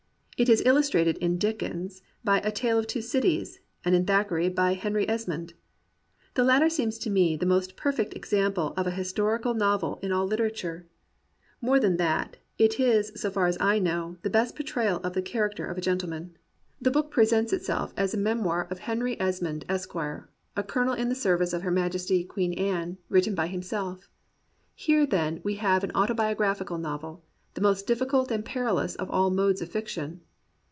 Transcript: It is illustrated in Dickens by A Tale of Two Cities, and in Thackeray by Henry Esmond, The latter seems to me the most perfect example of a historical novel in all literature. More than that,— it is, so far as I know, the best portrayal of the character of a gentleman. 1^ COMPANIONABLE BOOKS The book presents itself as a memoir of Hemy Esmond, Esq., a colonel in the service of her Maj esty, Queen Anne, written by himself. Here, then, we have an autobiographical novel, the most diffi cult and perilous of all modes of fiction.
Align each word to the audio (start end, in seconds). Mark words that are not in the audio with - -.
It 0.37 0.49
is 0.49 0.63
illustrated 0.65 1.17
in 1.19 1.37
Dickens 1.37 2.01
by 2.23 2.39
A 2.39 2.51
Tale 2.51 2.79
of 2.79 2.87
Two 2.87 2.99
Cities, 3.03 3.59
and 3.85 3.93
in 3.93 4.07
Thackeray 4.07 4.49
by 4.49 4.73
Henry 4.73 5.07
Esmond, 5.07 5.53
The 6.33 6.43
latter 6.43 6.67
seems 6.67 6.97
to 6.97 7.11
me 7.11 7.37
the 7.37 7.45
most 7.45 7.75
perfect 7.75 8.15
example 8.15 8.73
of 8.75 8.87
a 8.87 8.97
historical 8.97 9.53
novel 9.53 9.99
in 10.01 10.11
all 10.11 10.25
literature. 10.25 10.87
More 11.61 11.79
than 11.79 11.97
that,— 11.97 12.37
it 12.65 12.79
is, 12.79 13.11
so 13.15 13.29
far 13.29 13.45
as 13.45 13.55
I 13.61 13.77
know, 13.77 14.17
the 14.23 14.31
best 14.31 14.55
portrayal 14.55 14.97
of 15.03 15.13
the 15.13 15.21
character 15.21 15.67
of 15.67 15.77
a 15.77 15.79
gentleman. 15.81 16.23
1^ 16.23 16.23
COMPANIONABLE 16.23 16.41
BOOKS 16.41 16.81
The 16.81 16.91
book 17.03 17.11
presents 17.11 17.53
itself 17.53 17.93
as 17.95 18.15
a 18.15 18.17
memoir 18.17 18.67
of 18.71 18.79
Hemy 18.79 19.17
Esmond, 19.21 19.63
Esq., 19.69 19.93
a 19.93 20.63
colonel 20.65 20.95
in 20.95 21.09
the 21.09 21.13
service 21.13 21.53
of 21.53 21.61
her 21.61 21.69
Maj 21.69 21.93
esty, 21.93 22.23
Queen 22.23 22.53
Anne, 22.53 22.97
written 23.09 23.35
by 23.35 23.45
himself. 23.45 24.09
Here, 24.73 25.05
then, 25.05 25.41
we 25.43 25.57
have 25.57 25.83
an 25.83 25.91
autobiographical 25.93 26.79
novel, 26.79 27.23
the 27.53 27.61
most 27.61 27.85
diffi 27.87 28.09
cult 28.09 28.31
and 28.31 28.43
perilous 28.43 28.95
of 28.95 29.11
all 29.11 29.29
modes 29.29 29.61
of 29.61 29.69
fiction. 29.69 30.21